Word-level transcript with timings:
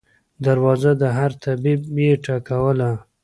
دروازه 0.45 0.91
د 1.01 1.03
هر 1.17 1.31
طبیب 1.43 1.81
یې 2.03 2.13
ټکوله 2.25 2.91